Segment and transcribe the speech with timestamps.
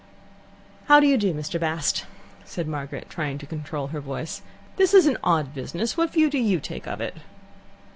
[0.85, 1.59] "How do you do, Mr.
[1.59, 2.07] Bast?"
[2.43, 4.41] said Margaret, trying to control her voice.
[4.77, 5.95] "This is an odd business.
[5.95, 7.17] What view do you take of it?"